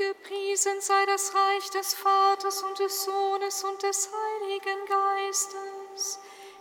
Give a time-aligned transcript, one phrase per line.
[0.00, 6.20] Gepriesen sei das Reich des Vaters und des Sohnes und des Heiligen Geistes,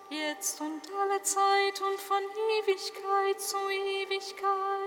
[0.10, 2.22] jetzt und alle Zeit und von
[2.60, 4.79] Ewigkeit zu Ewigkeit.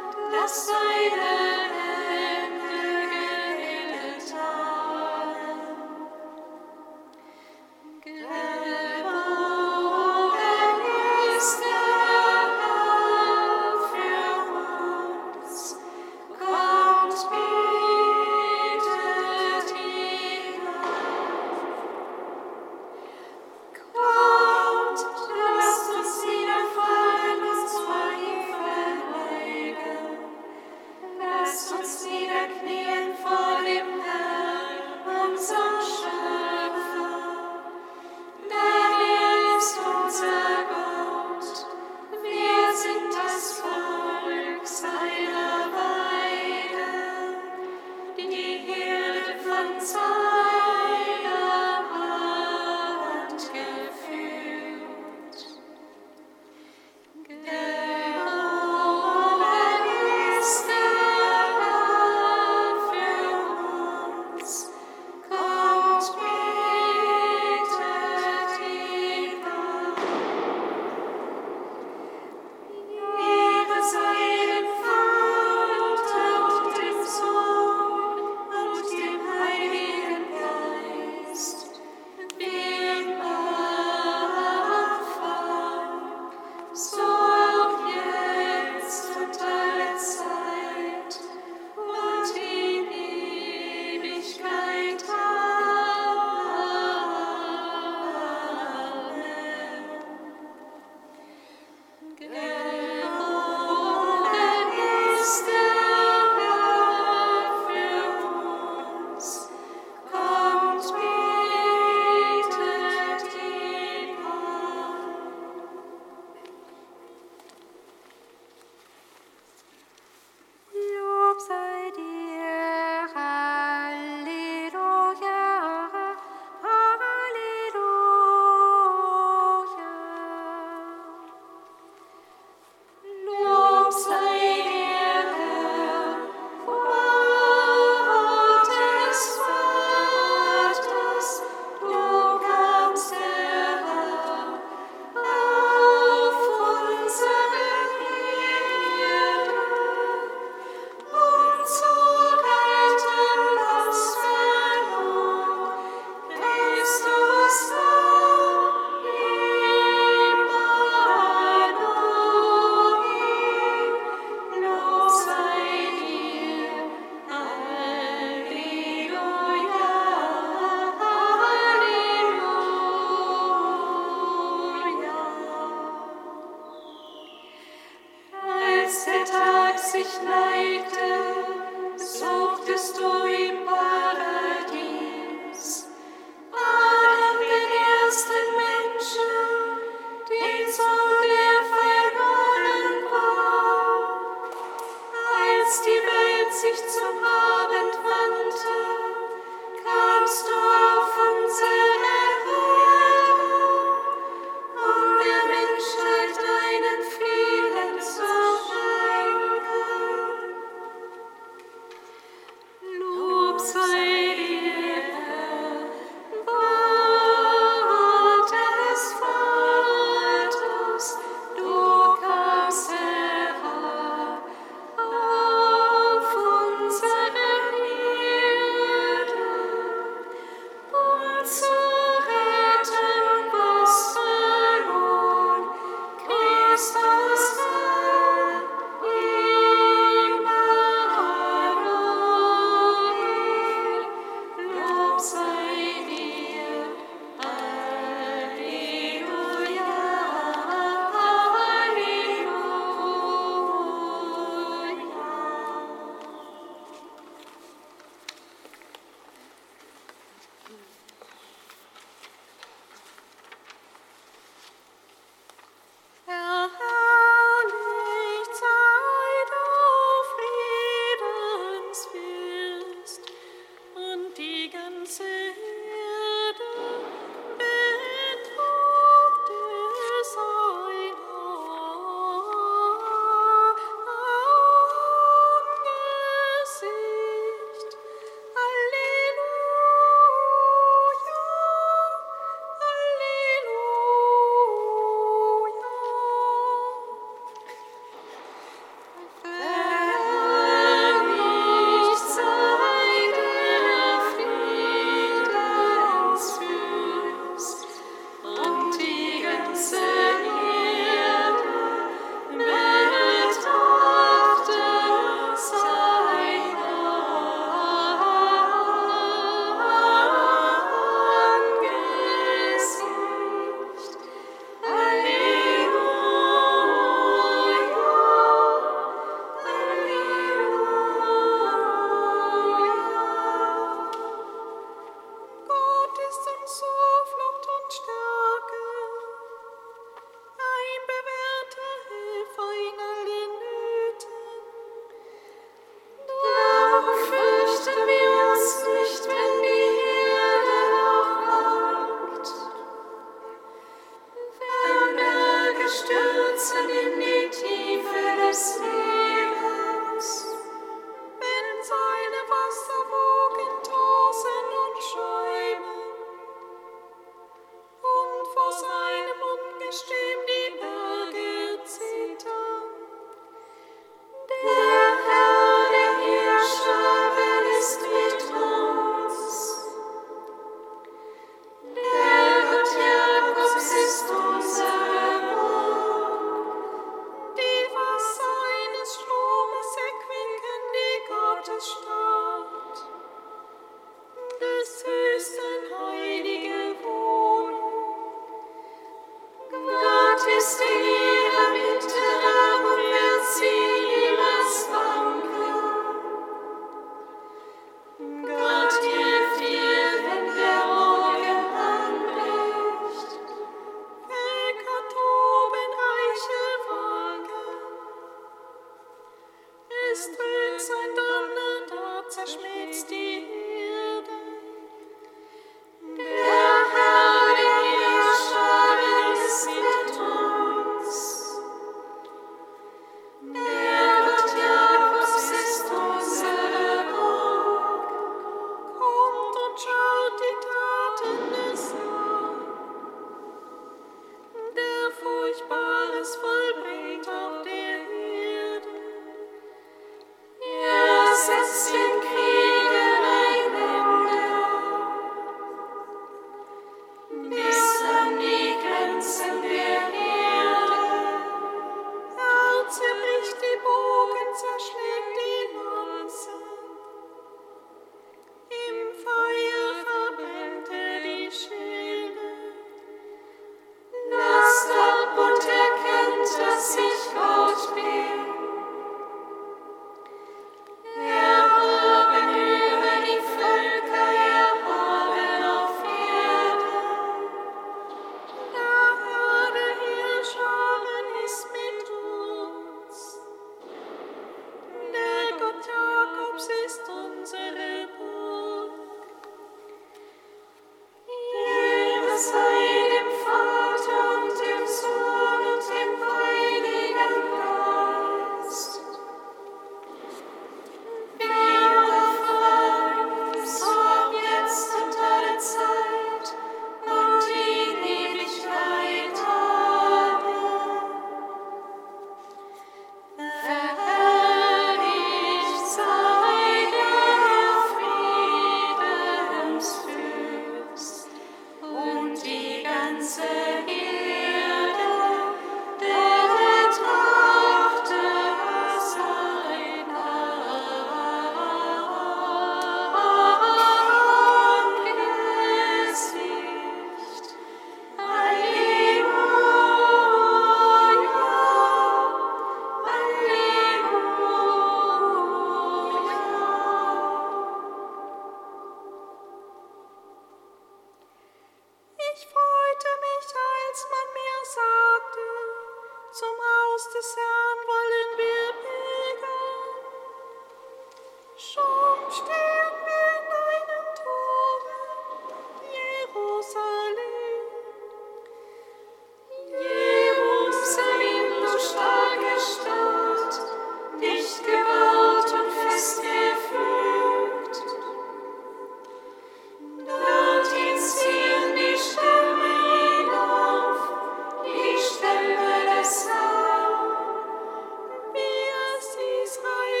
[599.51, 600.00] Israel.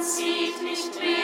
[0.00, 1.17] sieht nicht wie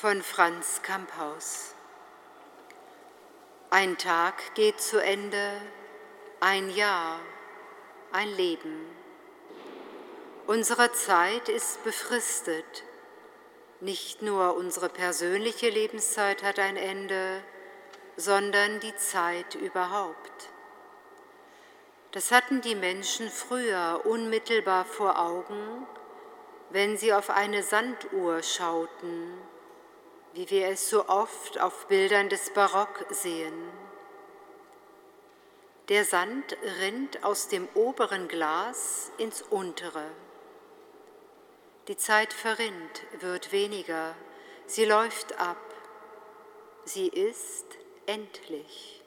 [0.00, 1.74] von Franz Kamphaus.
[3.68, 5.50] Ein Tag geht zu Ende,
[6.38, 7.18] ein Jahr,
[8.12, 8.86] ein Leben.
[10.46, 12.84] Unsere Zeit ist befristet.
[13.80, 17.42] Nicht nur unsere persönliche Lebenszeit hat ein Ende,
[18.16, 20.48] sondern die Zeit überhaupt.
[22.12, 25.88] Das hatten die Menschen früher unmittelbar vor Augen,
[26.70, 29.47] wenn sie auf eine Sanduhr schauten
[30.38, 33.72] wie wir es so oft auf Bildern des Barock sehen.
[35.88, 40.04] Der Sand rinnt aus dem oberen Glas ins untere.
[41.88, 44.14] Die Zeit verrinnt, wird weniger,
[44.66, 45.74] sie läuft ab,
[46.84, 47.66] sie ist
[48.06, 49.02] endlich.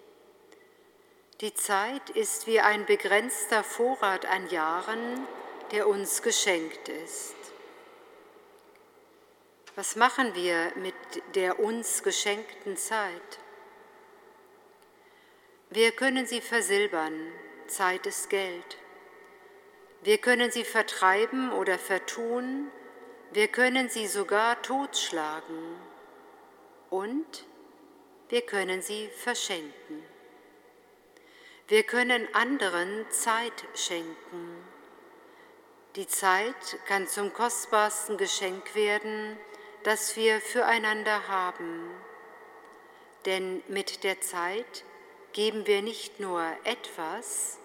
[1.40, 5.26] Die Zeit ist wie ein begrenzter Vorrat an Jahren,
[5.72, 7.51] der uns geschenkt ist.
[9.76, 10.94] Was machen wir mit
[11.36, 13.40] der uns geschenkten Zeit?
[15.70, 17.32] Wir können sie versilbern,
[17.68, 18.78] Zeit ist Geld.
[20.04, 22.70] Wir können sie vertreiben oder vertun,
[23.32, 25.78] wir können sie sogar totschlagen
[26.90, 27.46] und
[28.28, 30.04] wir können sie verschenken.
[31.70, 34.66] Wir können anderen Zeit schenken.
[35.96, 39.38] Die Zeit kann zum kostbarsten Geschenk werden,
[39.84, 41.90] das wir füreinander haben.
[43.26, 44.84] Denn mit der Zeit
[45.34, 47.58] geben wir nicht nur etwas,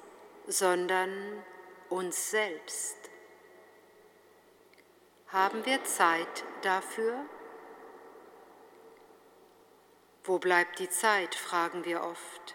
[0.46, 1.44] sondern
[1.88, 2.96] uns selbst.
[5.28, 7.24] Haben wir Zeit dafür?
[10.24, 12.54] Wo bleibt die Zeit, fragen wir oft.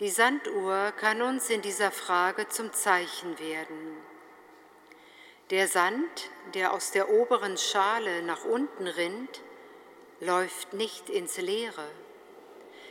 [0.00, 3.96] Die Sanduhr kann uns in dieser Frage zum Zeichen werden.
[5.50, 9.40] Der Sand, der aus der oberen Schale nach unten rinnt,
[10.20, 11.88] läuft nicht ins Leere.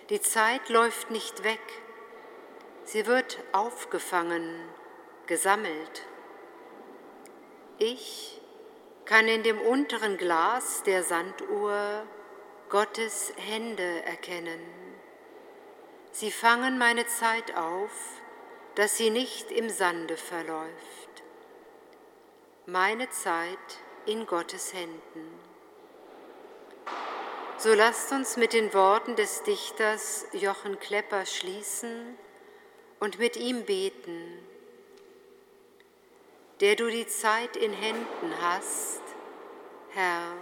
[0.10, 1.62] Die Zeit läuft nicht weg.
[2.84, 4.68] Sie wird aufgefangen,
[5.28, 6.02] gesammelt.
[7.78, 8.42] Ich
[9.06, 12.08] kann in dem unteren Glas der Sanduhr
[12.70, 14.62] Gottes Hände erkennen.
[16.12, 17.92] Sie fangen meine Zeit auf,
[18.74, 21.07] dass sie nicht im Sande verläuft
[22.70, 23.58] meine Zeit
[24.06, 25.40] in Gottes Händen.
[27.58, 32.18] So lasst uns mit den Worten des Dichters Jochen Klepper schließen
[33.00, 34.46] und mit ihm beten.
[36.60, 39.02] Der du die Zeit in Händen hast,
[39.92, 40.34] Herr,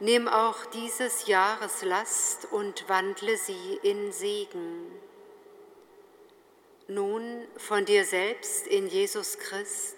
[0.00, 4.90] nimm auch dieses Jahres Last und wandle sie in Segen.
[6.86, 9.97] Nun von dir selbst in Jesus Christ,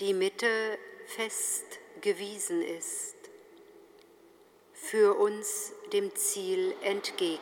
[0.00, 1.64] die Mitte fest
[2.00, 3.16] gewiesen ist,
[4.72, 7.40] für uns dem Ziel entgegen.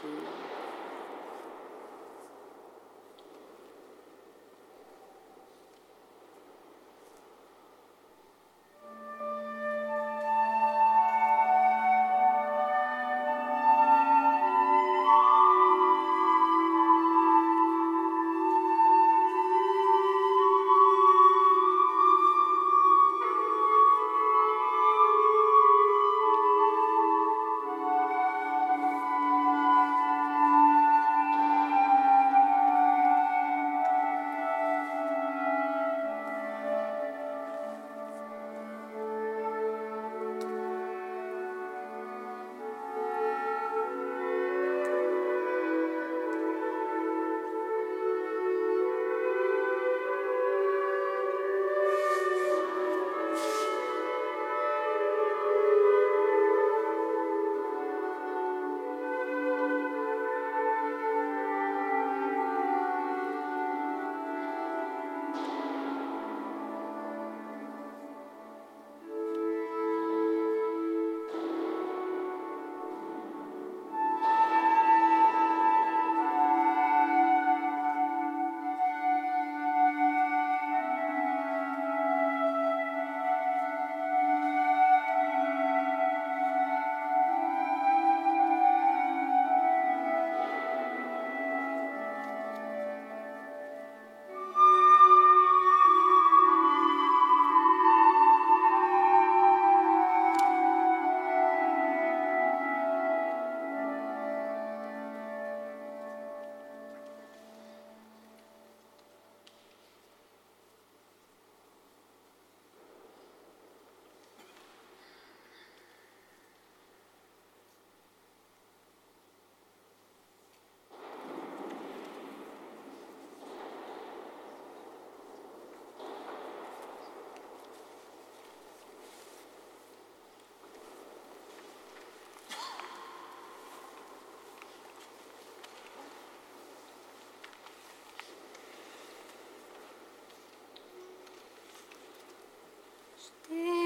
[143.23, 143.82] して。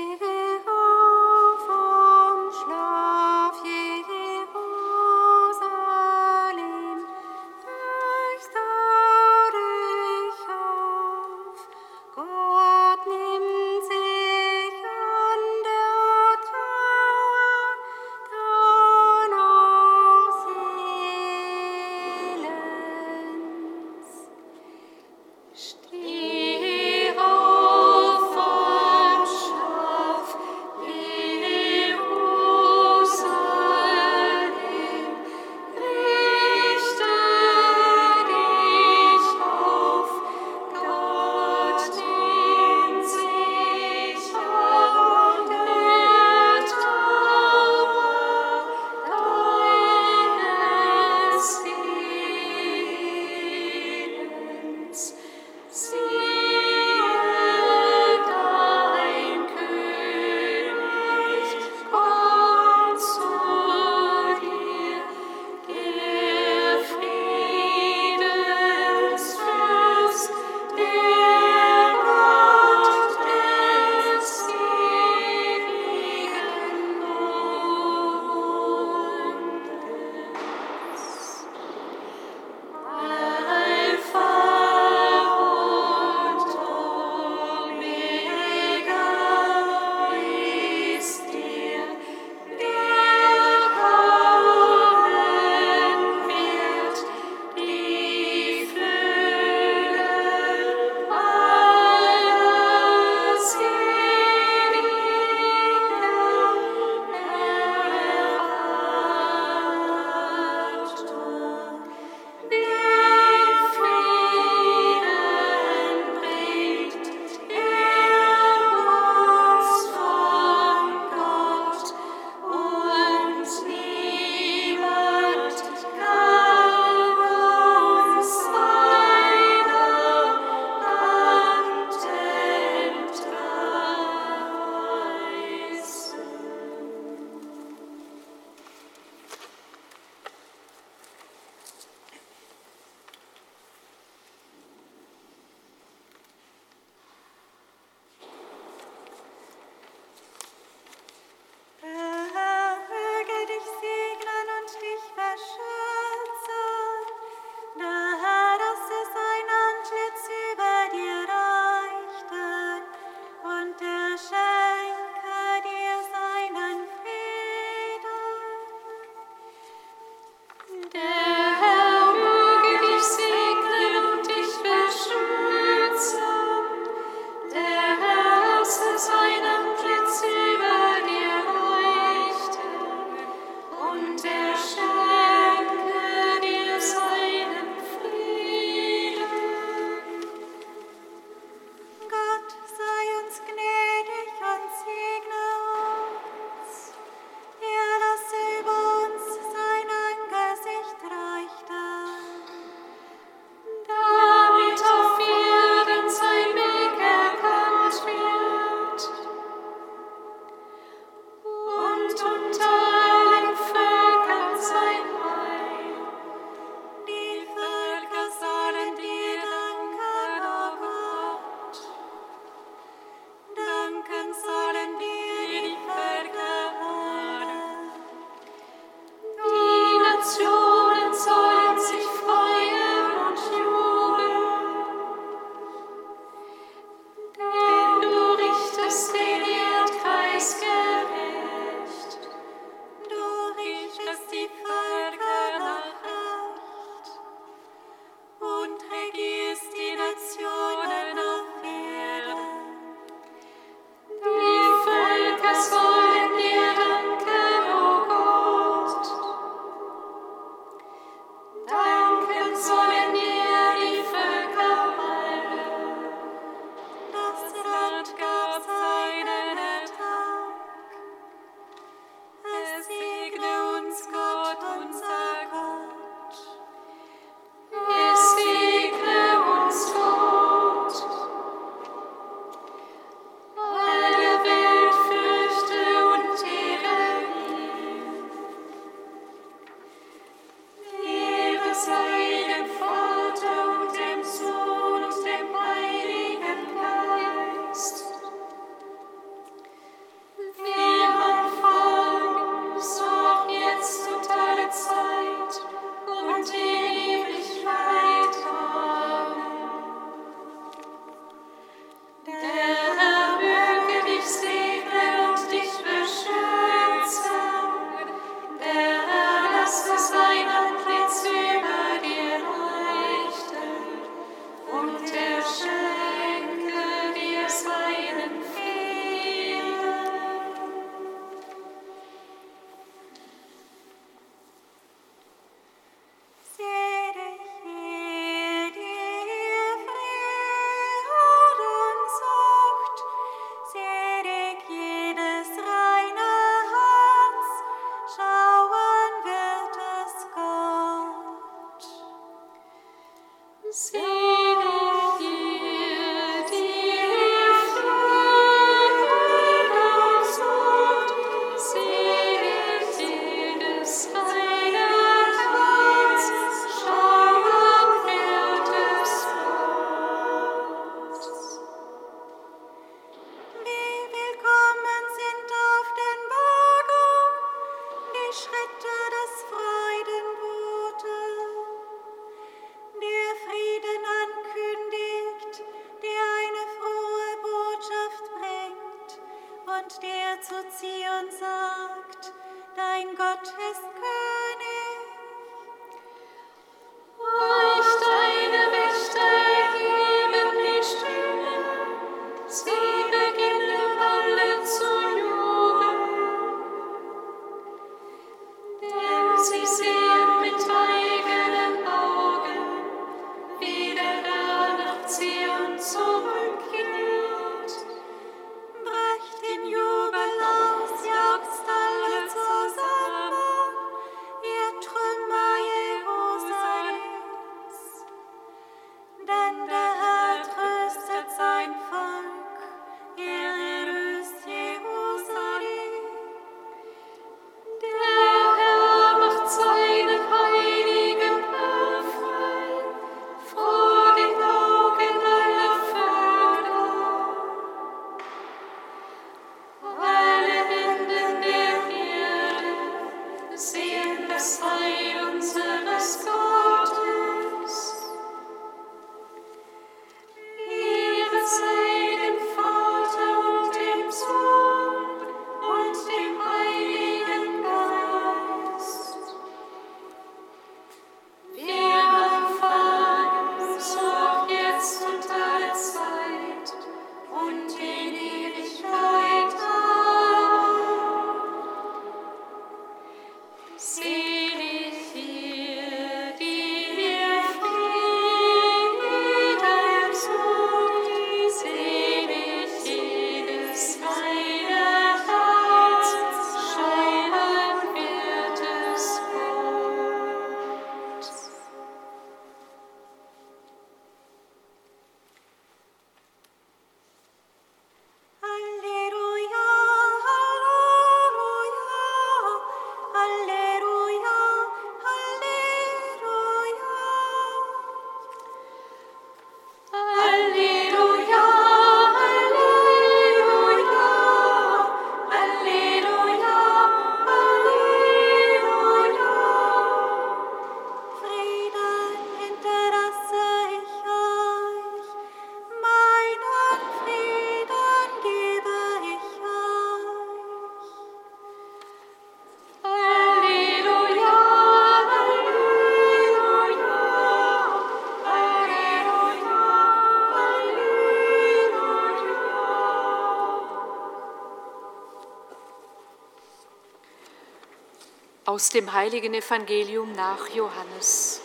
[558.57, 561.42] Aus dem heiligen Evangelium nach Johannes.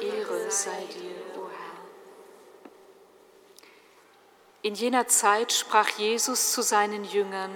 [0.00, 1.82] Ehre sei dir, o Herr.
[4.62, 7.50] In jener Zeit sprach Jesus zu seinen Jüngern,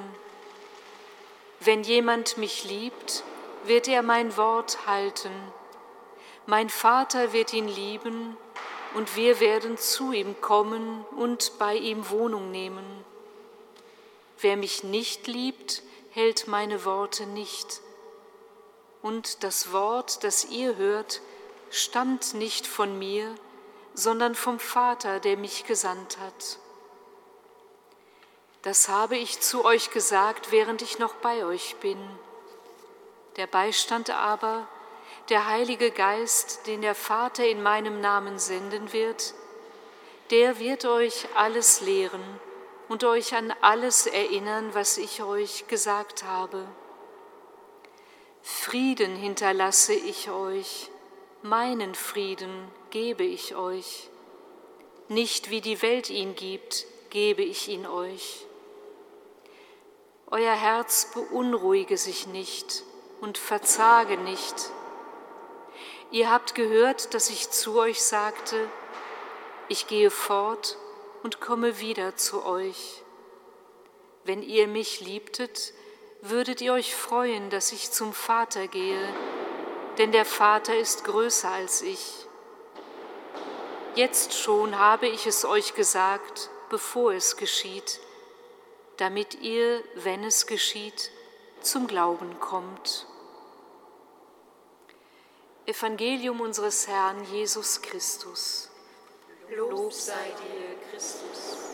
[1.61, 3.25] Wenn jemand mich liebt,
[3.65, 5.33] wird er mein Wort halten.
[6.45, 8.37] Mein Vater wird ihn lieben,
[8.93, 12.85] und wir werden zu ihm kommen und bei ihm Wohnung nehmen.
[14.41, 17.81] Wer mich nicht liebt, hält meine Worte nicht.
[19.07, 21.21] Und das Wort, das ihr hört,
[21.71, 23.33] stammt nicht von mir,
[23.95, 26.59] sondern vom Vater, der mich gesandt hat.
[28.63, 32.01] Das habe ich zu euch gesagt, während ich noch bei euch bin.
[33.37, 34.67] Der Beistand aber,
[35.29, 39.35] der Heilige Geist, den der Vater in meinem Namen senden wird,
[40.33, 42.25] der wird euch alles lehren
[42.89, 46.67] und euch an alles erinnern, was ich euch gesagt habe.
[48.49, 50.89] Frieden hinterlasse ich euch,
[51.43, 54.09] meinen Frieden gebe ich euch.
[55.09, 58.47] Nicht wie die Welt ihn gibt, gebe ich ihn euch.
[60.29, 62.85] Euer Herz beunruhige sich nicht
[63.21, 64.71] und verzage nicht.
[66.13, 68.69] Ihr habt gehört, dass ich zu euch sagte,
[69.69, 70.79] ich gehe fort
[71.25, 73.03] und komme wieder zu euch.
[74.23, 75.73] Wenn ihr mich liebtet,
[76.31, 79.09] würdet ihr euch freuen, dass ich zum Vater gehe,
[79.99, 82.27] denn der Vater ist größer als ich.
[83.95, 88.01] Jetzt schon habe ich es euch gesagt, bevor es geschieht,
[88.99, 91.11] damit ihr, wenn es geschieht,
[91.61, 93.07] zum Glauben kommt.
[95.67, 98.71] Evangelium unseres Herrn Jesus Christus.
[99.51, 101.66] Lob sei dir, Christus.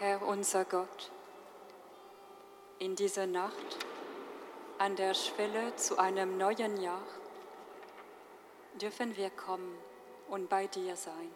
[0.00, 1.10] Herr unser Gott,
[2.78, 3.84] in dieser Nacht
[4.78, 7.02] an der Schwelle zu einem neuen Jahr
[8.80, 9.76] dürfen wir kommen
[10.28, 11.32] und bei dir sein.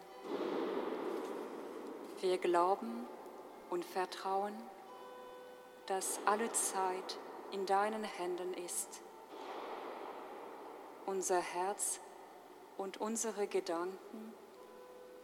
[2.20, 3.08] Wir glauben
[3.68, 4.54] und vertrauen,
[5.86, 7.18] dass alle Zeit
[7.50, 9.00] in deinen Händen ist.
[11.04, 11.98] Unser Herz
[12.78, 14.32] und unsere Gedanken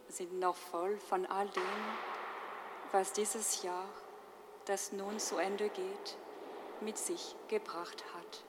[0.09, 1.62] sind noch voll von all dem,
[2.93, 3.84] was dieses Jahr,
[4.66, 6.16] das nun zu Ende geht,
[6.80, 8.47] mit sich gebracht hat.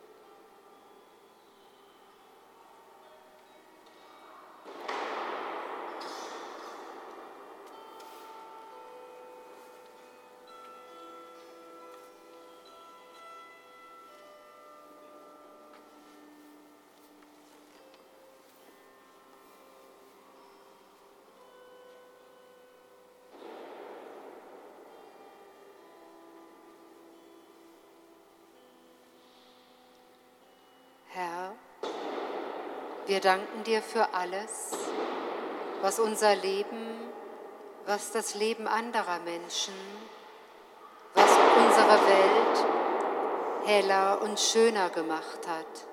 [33.09, 34.69] Wir danken dir für alles,
[35.81, 37.09] was unser Leben,
[37.87, 39.73] was das Leben anderer Menschen,
[41.15, 42.65] was unsere Welt
[43.65, 45.87] heller und schöner gemacht hat.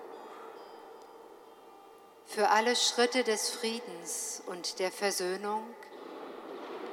[2.27, 5.63] Für alle Schritte des Friedens und der Versöhnung,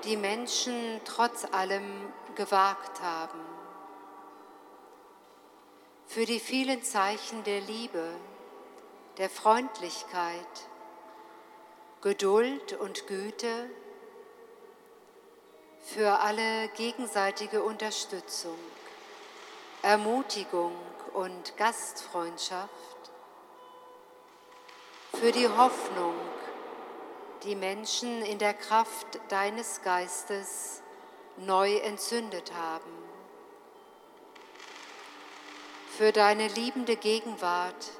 [0.05, 3.41] die Menschen trotz allem gewagt haben.
[6.07, 8.15] Für die vielen Zeichen der Liebe,
[9.17, 10.67] der Freundlichkeit,
[12.01, 13.69] Geduld und Güte,
[15.83, 18.57] für alle gegenseitige Unterstützung,
[19.83, 20.75] Ermutigung
[21.13, 22.69] und Gastfreundschaft,
[25.13, 26.15] für die Hoffnung,
[27.43, 30.81] die Menschen in der Kraft deines Geistes
[31.37, 32.91] neu entzündet haben,
[35.97, 37.91] für deine liebende Gegenwart,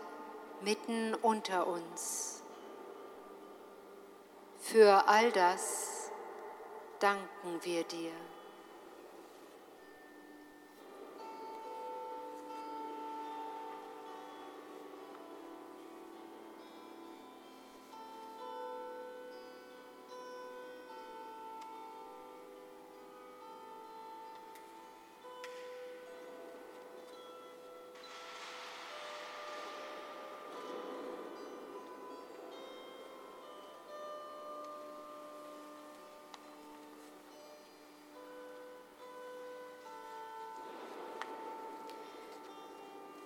[0.63, 2.41] mitten unter uns.
[4.59, 6.09] Für all das
[6.99, 8.11] danken wir dir.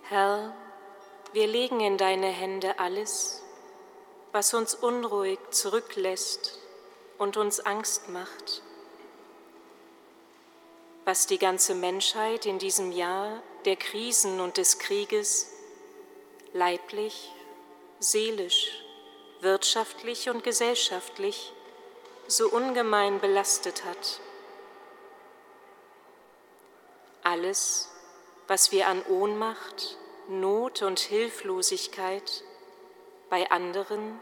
[0.09, 0.55] Herr,
[1.33, 3.43] wir legen in deine Hände alles,
[4.31, 6.59] was uns unruhig zurücklässt
[7.17, 8.61] und uns Angst macht,
[11.03, 15.51] was die ganze Menschheit in diesem Jahr der Krisen und des Krieges
[16.53, 17.33] leiblich,
[17.99, 18.81] seelisch,
[19.41, 21.51] wirtschaftlich und gesellschaftlich
[22.27, 24.21] so ungemein belastet hat.
[27.23, 27.89] Alles,
[28.47, 29.97] was wir an Ohnmacht,
[30.29, 32.43] Not und Hilflosigkeit
[33.29, 34.19] bei anderen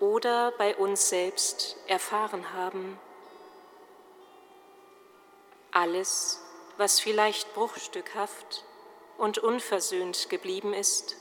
[0.00, 2.98] oder bei uns selbst erfahren haben.
[5.70, 6.42] Alles,
[6.76, 8.64] was vielleicht bruchstückhaft
[9.16, 11.16] und unversöhnt geblieben ist.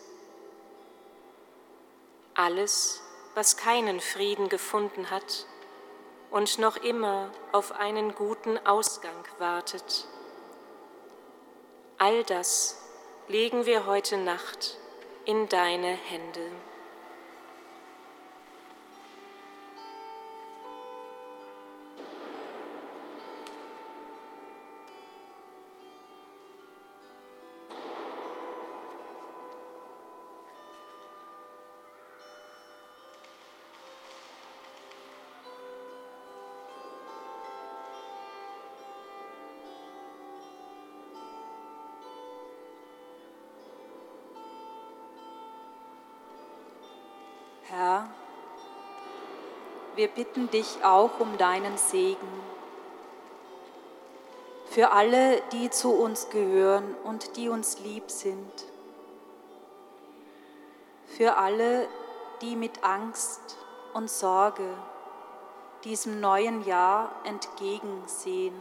[2.34, 3.02] Alles,
[3.36, 5.46] was keinen Frieden gefunden hat
[6.32, 10.08] und noch immer auf einen guten Ausgang wartet.
[12.00, 12.78] All das
[13.28, 14.78] legen wir heute Nacht
[15.26, 16.52] in deine Hände.
[49.98, 52.28] Wir bitten dich auch um deinen Segen.
[54.70, 58.52] Für alle, die zu uns gehören und die uns lieb sind,
[61.08, 61.88] für alle,
[62.42, 63.58] die mit Angst
[63.96, 64.70] und Sorge
[65.84, 68.54] diesem neuen Jahr entgegensehen,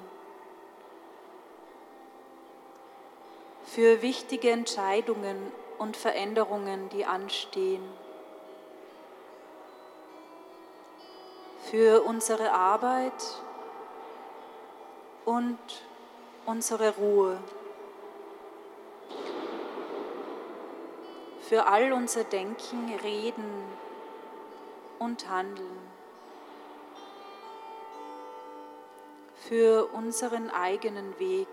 [3.65, 5.37] für wichtige Entscheidungen
[5.77, 7.83] und Veränderungen, die anstehen
[11.71, 13.43] für unsere Arbeit,
[15.27, 15.59] und
[16.47, 17.39] unsere Ruhe.
[21.41, 23.65] Für all unser Denken, Reden
[24.99, 25.79] und Handeln.
[29.49, 31.49] Für unseren eigenen Weg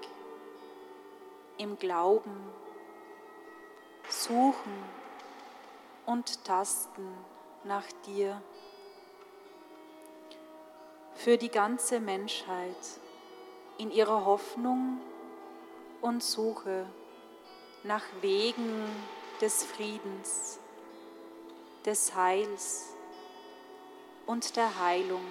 [1.58, 2.36] im Glauben,
[4.10, 4.84] Suchen
[6.06, 7.08] und Tasten
[7.64, 8.42] nach dir.
[11.16, 13.00] Für die ganze Menschheit
[13.78, 15.00] in ihrer Hoffnung
[16.02, 16.86] und Suche
[17.84, 18.84] nach Wegen
[19.42, 20.60] des Friedens,
[21.86, 22.96] des Heils
[24.26, 25.26] und der Heilung.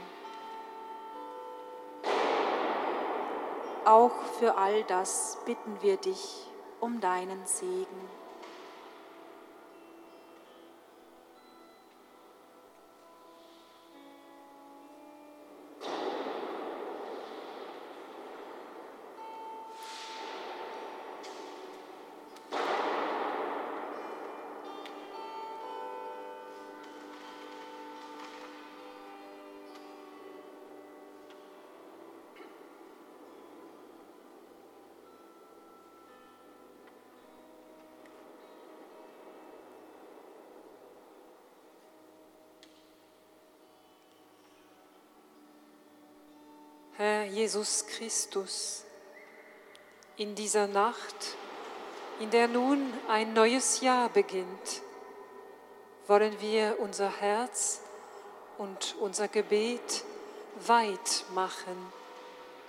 [3.85, 6.47] Auch für all das bitten wir dich
[6.81, 8.22] um deinen Segen.
[46.99, 48.85] Herr Jesus Christus,
[50.19, 51.39] in dieser Nacht,
[52.21, 54.83] in der nun ein neues Jahr beginnt,
[56.07, 57.81] wollen wir unser Herz
[58.59, 60.05] und unser Gebet
[60.67, 61.93] weit machen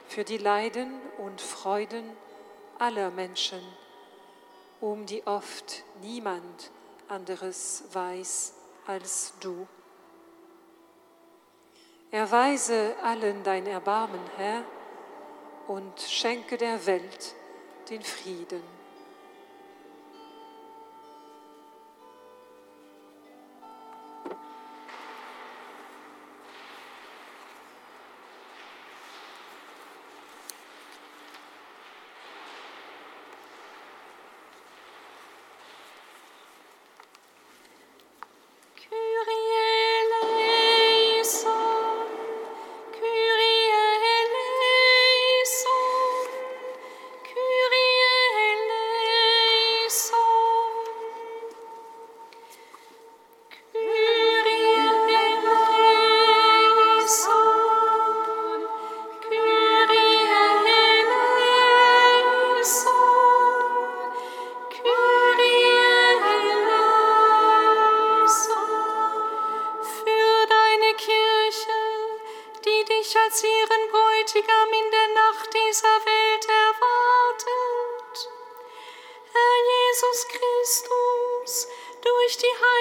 [0.08, 2.10] für die Leiden und Freuden
[2.80, 3.62] aller Menschen,
[4.80, 6.72] um die oft niemand
[7.10, 8.54] anderes weiß
[8.88, 9.68] als du.
[12.14, 14.62] Erweise allen dein Erbarmen, Herr,
[15.68, 17.34] und schenke der Welt
[17.90, 18.62] den Frieden.
[80.14, 82.73] Völker, über denen die Nacht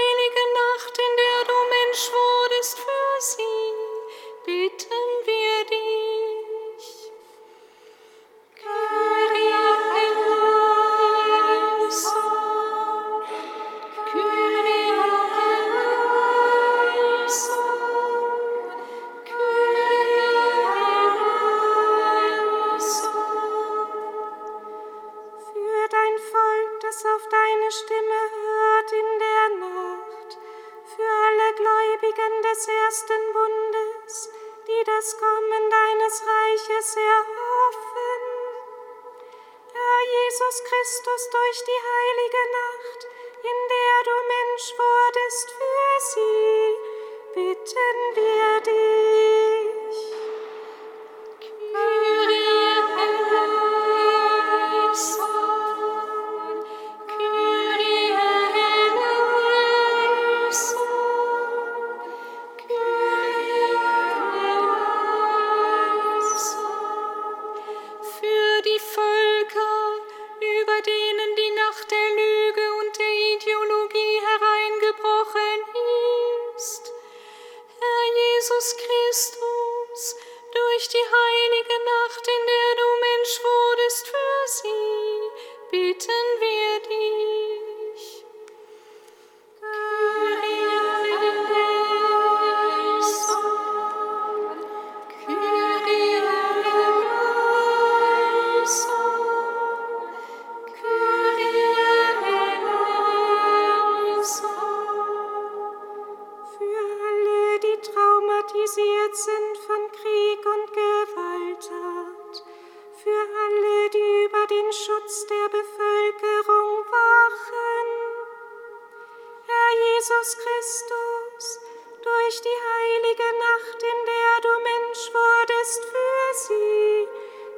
[121.42, 121.60] Christus,
[122.02, 127.08] durch die heilige Nacht, in der du Mensch wurdest für sie,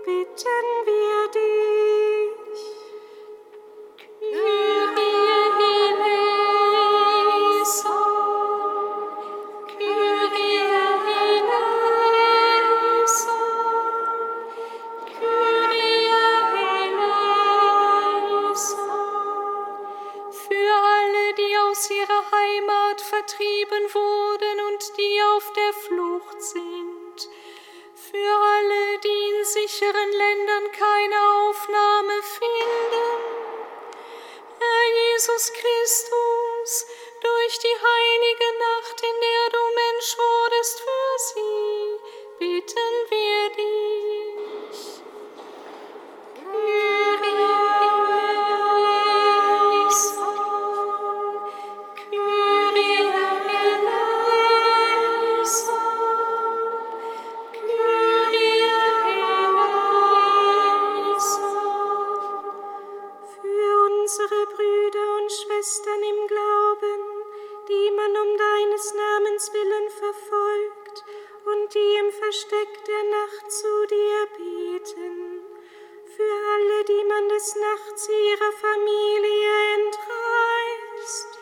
[0.05, 1.94] bitten wir dich.
[25.73, 27.29] Flucht sind.
[27.95, 33.35] Für alle, die in sicheren Ländern keine Aufnahme finden.
[34.59, 36.87] Herr Jesus Christus,
[37.21, 41.99] durch die heilige Nacht, in der du Mensch wurdest für sie,
[42.39, 44.04] bitten wir dich.
[69.35, 71.05] Namens willen verfolgt
[71.45, 75.43] und die im Versteck der Nacht zu dir beten.
[76.17, 81.39] Für alle, die man des Nachts ihrer Familie entreißt.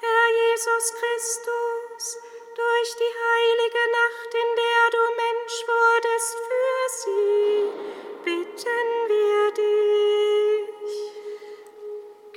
[0.00, 2.18] Herr Jesus Christus,
[2.54, 7.70] durch die heilige Nacht, in der du Mensch wurdest für sie,
[8.24, 10.90] bitten wir dich.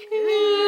[0.08, 0.63] Kyrie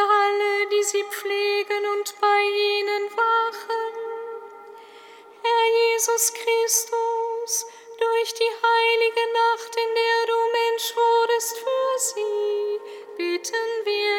[0.00, 3.94] alle, die sie pflegen und bei ihnen wachen.
[5.42, 7.66] Herr Jesus Christus,
[7.98, 12.80] durch die heilige Nacht, in der du Mensch wurdest für sie,
[13.16, 14.09] bitten wir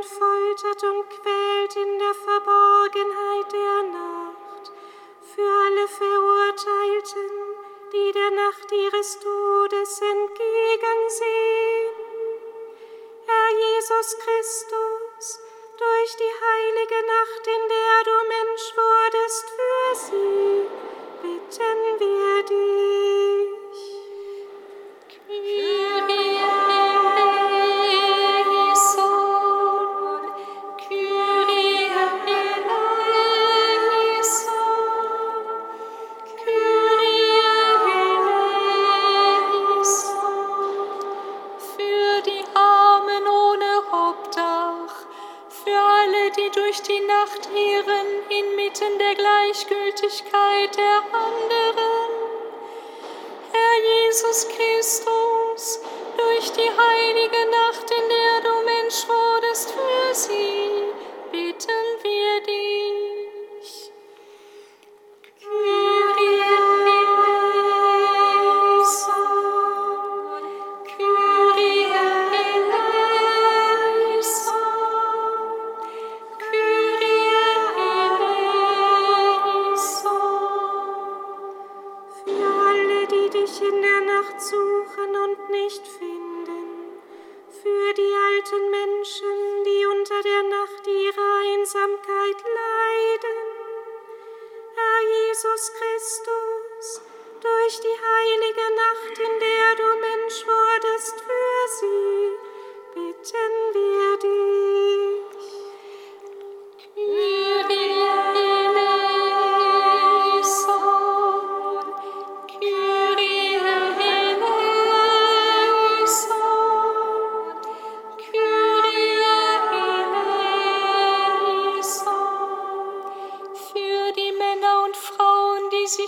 [0.00, 4.72] man foltert und quält in der Verborgenheit der Nacht,
[5.34, 7.28] für alle Verurteilten,
[7.92, 11.94] die der Nacht ihres Todes entgegensehen.
[13.26, 15.40] Herr Jesus Christus,
[15.76, 20.66] durch die heilige Nacht, in der du Mensch wurdest für sie,
[21.22, 23.80] bitten wir dich.
[25.08, 25.89] Kyrie
[49.10, 52.10] der Gleichgültigkeit der anderen.
[53.52, 55.80] Herr Jesus Christus,
[56.16, 57.59] durch die heilige Nacht,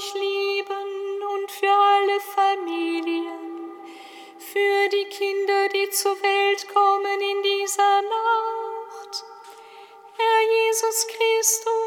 [0.03, 3.72] euch lieben und für alle Familien,
[4.38, 9.24] für die Kinder, die zur Welt kommen in dieser Nacht.
[10.16, 11.81] Herr Jesus Christus,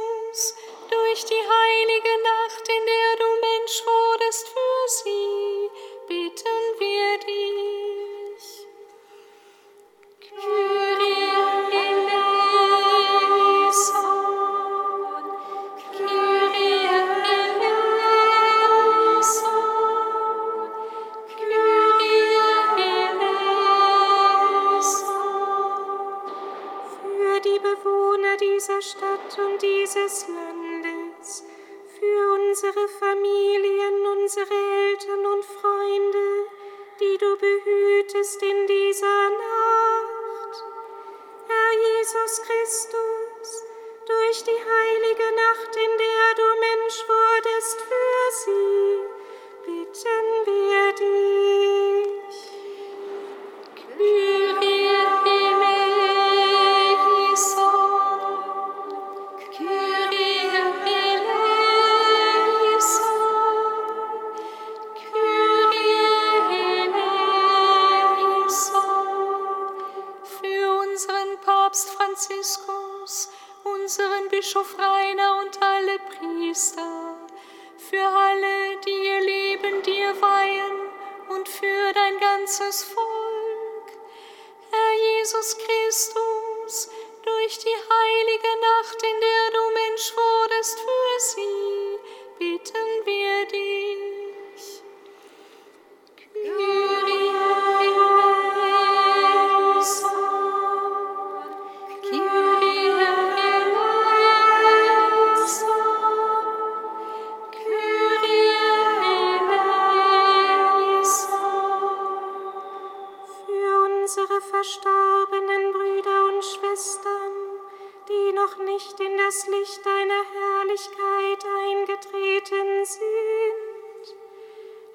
[114.75, 117.61] verstorbenen Brüder und Schwestern,
[118.07, 124.15] die noch nicht in das Licht deiner Herrlichkeit eingetreten sind.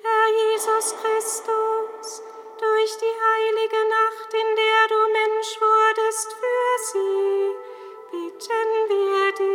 [0.03, 2.22] Herr Jesus Christus,
[2.59, 7.55] durch die heilige Nacht, in der du Mensch wurdest für sie,
[8.11, 9.51] bitten wir dich.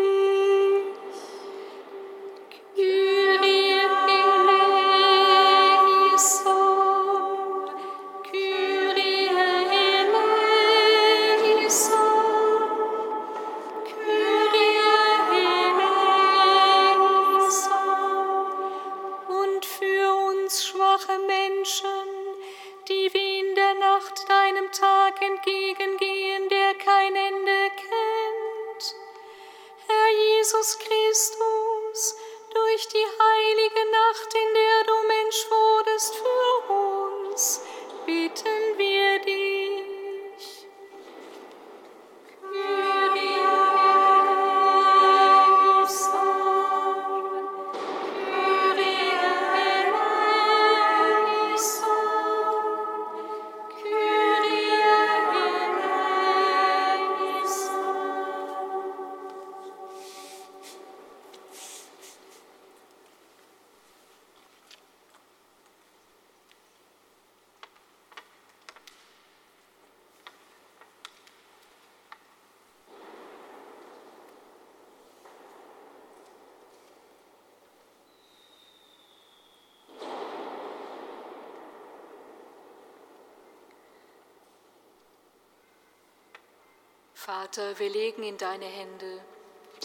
[87.55, 89.21] Vater, wir legen in deine Hände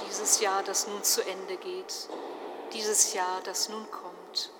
[0.04, 2.08] dieses Jahr, das nun zu Ende geht,
[2.72, 4.50] dieses Jahr, das nun kommt,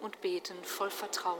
[0.00, 1.38] und beten voll Vertrauen.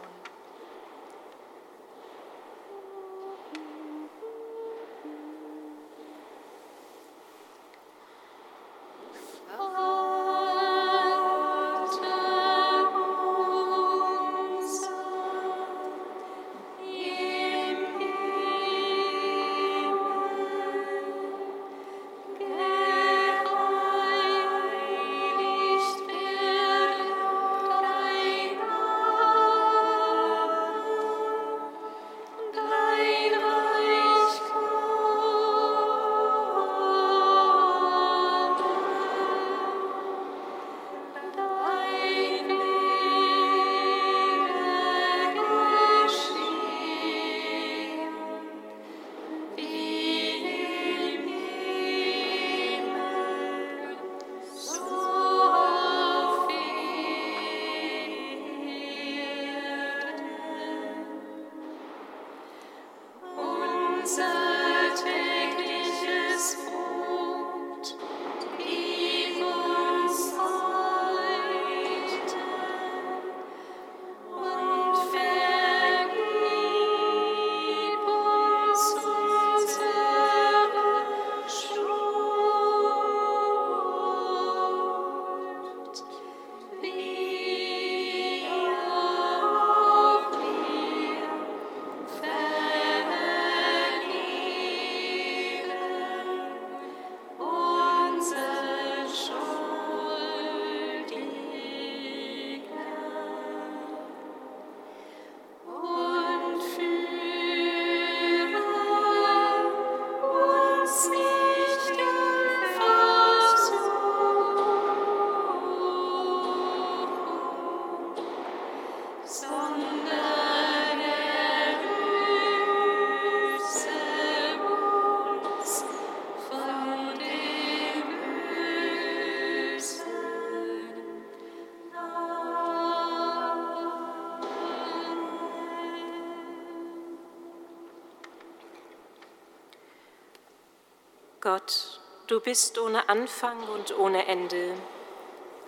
[141.43, 144.75] Gott, du bist ohne Anfang und ohne Ende.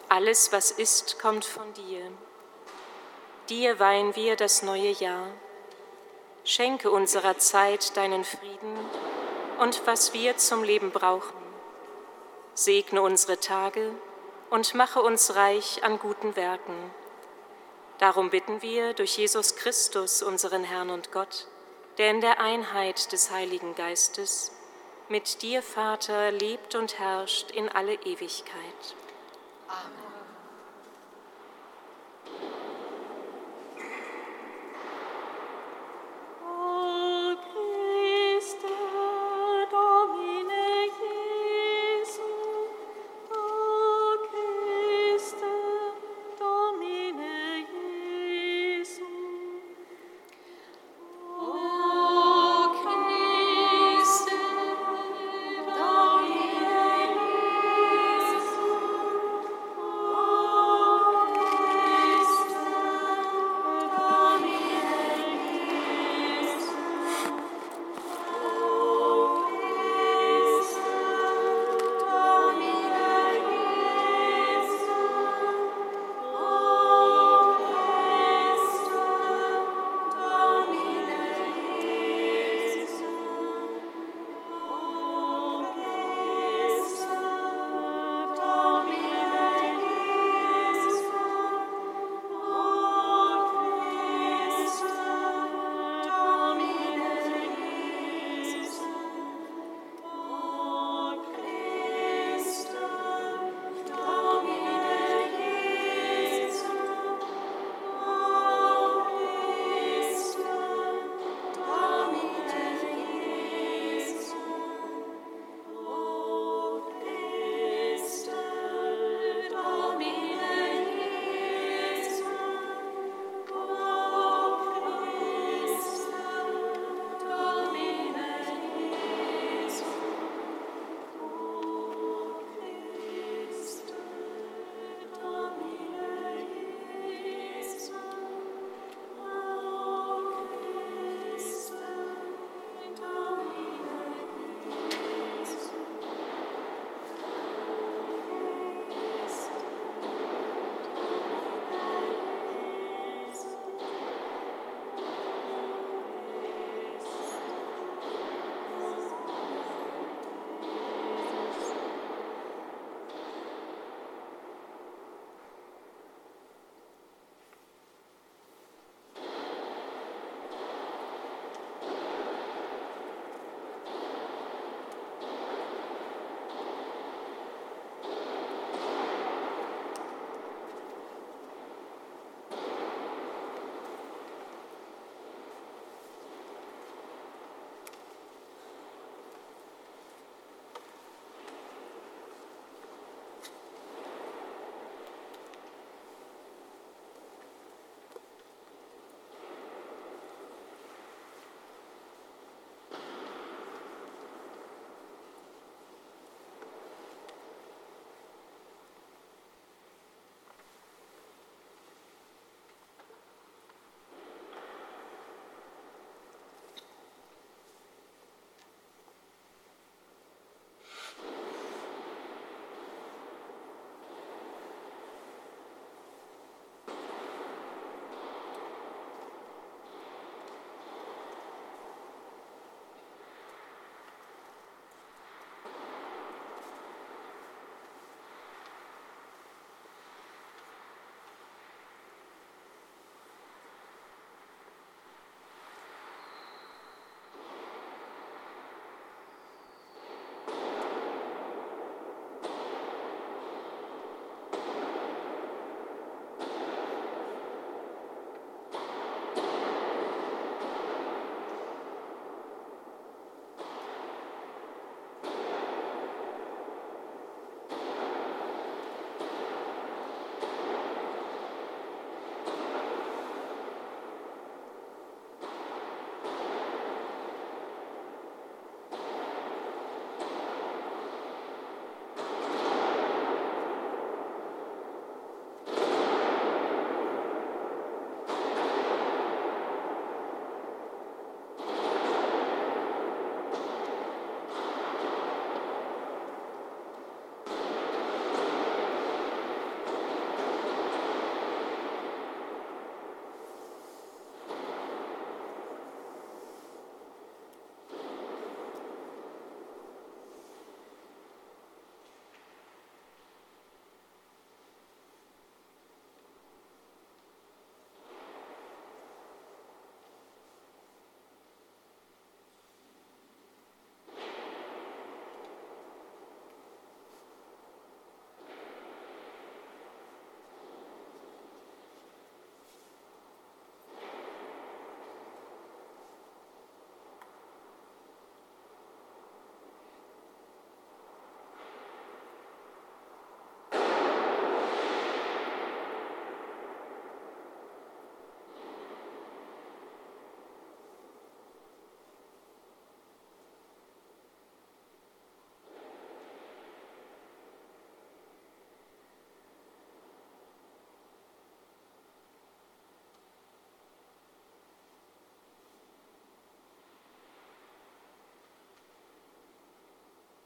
[0.08, 2.12] Alles, was ist, kommt von dir.
[3.48, 5.26] Dir weihen wir das neue Jahr.
[6.44, 8.78] Schenke unserer Zeit deinen Frieden
[9.58, 11.42] und was wir zum Leben brauchen.
[12.54, 13.90] Segne unsere Tage
[14.50, 16.92] und mache uns reich an guten Werken.
[17.98, 21.48] Darum bitten wir durch Jesus Christus, unseren Herrn und Gott,
[21.98, 24.53] der in der Einheit des Heiligen Geistes
[25.08, 28.94] mit dir, Vater, lebt und herrscht in alle Ewigkeit.
[29.68, 30.03] Amen.